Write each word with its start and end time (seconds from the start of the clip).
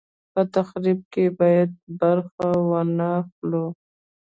په 0.33 0.41
تخریب 0.53 0.99
کې 1.11 1.23
یې 1.27 1.31
باید 1.39 1.69
برخه 1.99 2.47
وانه 2.69 3.11
خلو. 3.33 3.65